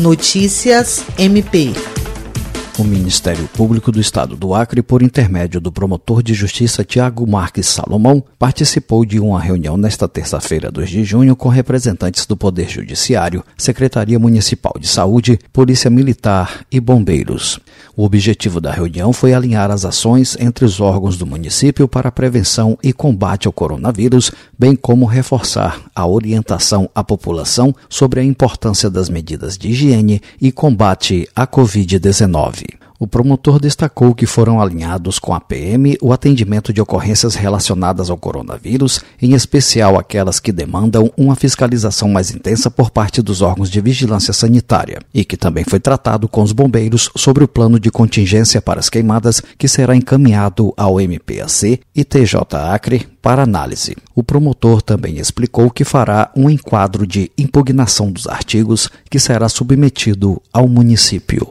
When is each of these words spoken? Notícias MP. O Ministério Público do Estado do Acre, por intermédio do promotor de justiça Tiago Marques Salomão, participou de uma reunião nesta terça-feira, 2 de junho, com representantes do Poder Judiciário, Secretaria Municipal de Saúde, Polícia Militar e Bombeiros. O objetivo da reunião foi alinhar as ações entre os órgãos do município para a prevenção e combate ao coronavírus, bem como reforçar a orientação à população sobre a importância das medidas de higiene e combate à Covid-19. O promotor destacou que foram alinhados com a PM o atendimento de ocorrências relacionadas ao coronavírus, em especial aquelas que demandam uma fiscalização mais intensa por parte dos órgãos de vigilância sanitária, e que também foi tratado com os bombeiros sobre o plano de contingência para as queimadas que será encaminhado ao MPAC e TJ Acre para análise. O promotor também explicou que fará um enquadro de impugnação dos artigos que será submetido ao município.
Notícias 0.00 1.04
MP. 1.18 1.74
O 2.80 2.84
Ministério 2.84 3.46
Público 3.48 3.92
do 3.92 4.00
Estado 4.00 4.34
do 4.34 4.54
Acre, 4.54 4.82
por 4.82 5.02
intermédio 5.02 5.60
do 5.60 5.70
promotor 5.70 6.22
de 6.22 6.32
justiça 6.32 6.82
Tiago 6.82 7.26
Marques 7.26 7.66
Salomão, 7.66 8.24
participou 8.38 9.04
de 9.04 9.20
uma 9.20 9.38
reunião 9.38 9.76
nesta 9.76 10.08
terça-feira, 10.08 10.70
2 10.70 10.88
de 10.88 11.04
junho, 11.04 11.36
com 11.36 11.50
representantes 11.50 12.24
do 12.24 12.38
Poder 12.38 12.70
Judiciário, 12.70 13.44
Secretaria 13.58 14.18
Municipal 14.18 14.72
de 14.80 14.88
Saúde, 14.88 15.38
Polícia 15.52 15.90
Militar 15.90 16.64
e 16.72 16.80
Bombeiros. 16.80 17.60
O 17.94 18.02
objetivo 18.02 18.62
da 18.62 18.72
reunião 18.72 19.12
foi 19.12 19.34
alinhar 19.34 19.70
as 19.70 19.84
ações 19.84 20.34
entre 20.40 20.64
os 20.64 20.80
órgãos 20.80 21.18
do 21.18 21.26
município 21.26 21.86
para 21.86 22.08
a 22.08 22.12
prevenção 22.12 22.78
e 22.82 22.94
combate 22.94 23.46
ao 23.46 23.52
coronavírus, 23.52 24.30
bem 24.58 24.74
como 24.74 25.04
reforçar 25.04 25.78
a 25.94 26.06
orientação 26.06 26.88
à 26.94 27.04
população 27.04 27.74
sobre 27.90 28.20
a 28.20 28.24
importância 28.24 28.88
das 28.88 29.10
medidas 29.10 29.58
de 29.58 29.68
higiene 29.68 30.22
e 30.40 30.50
combate 30.50 31.28
à 31.36 31.46
Covid-19. 31.46 32.69
O 33.02 33.06
promotor 33.06 33.58
destacou 33.58 34.14
que 34.14 34.26
foram 34.26 34.60
alinhados 34.60 35.18
com 35.18 35.32
a 35.32 35.40
PM 35.40 35.96
o 36.02 36.12
atendimento 36.12 36.70
de 36.70 36.82
ocorrências 36.82 37.34
relacionadas 37.34 38.10
ao 38.10 38.18
coronavírus, 38.18 39.00
em 39.22 39.32
especial 39.32 39.98
aquelas 39.98 40.38
que 40.38 40.52
demandam 40.52 41.10
uma 41.16 41.34
fiscalização 41.34 42.10
mais 42.10 42.30
intensa 42.30 42.70
por 42.70 42.90
parte 42.90 43.22
dos 43.22 43.40
órgãos 43.40 43.70
de 43.70 43.80
vigilância 43.80 44.34
sanitária, 44.34 45.00
e 45.14 45.24
que 45.24 45.38
também 45.38 45.64
foi 45.64 45.80
tratado 45.80 46.28
com 46.28 46.42
os 46.42 46.52
bombeiros 46.52 47.08
sobre 47.16 47.42
o 47.42 47.48
plano 47.48 47.80
de 47.80 47.90
contingência 47.90 48.60
para 48.60 48.80
as 48.80 48.90
queimadas 48.90 49.40
que 49.56 49.66
será 49.66 49.96
encaminhado 49.96 50.74
ao 50.76 51.00
MPAC 51.00 51.80
e 51.96 52.04
TJ 52.04 52.36
Acre 52.52 53.08
para 53.22 53.44
análise. 53.44 53.96
O 54.14 54.22
promotor 54.22 54.82
também 54.82 55.18
explicou 55.18 55.70
que 55.70 55.84
fará 55.84 56.30
um 56.36 56.50
enquadro 56.50 57.06
de 57.06 57.32
impugnação 57.38 58.12
dos 58.12 58.26
artigos 58.26 58.90
que 59.08 59.18
será 59.18 59.48
submetido 59.48 60.42
ao 60.52 60.68
município. 60.68 61.50